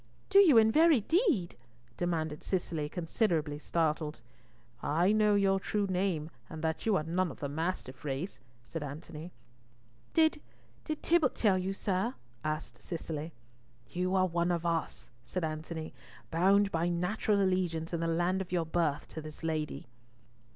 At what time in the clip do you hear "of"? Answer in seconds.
7.29-7.39, 14.51-14.65, 18.41-18.51